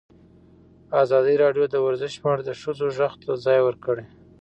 [1.03, 4.05] ازادي راډیو د ورزش په اړه د ښځو غږ ته ځای ورکړی.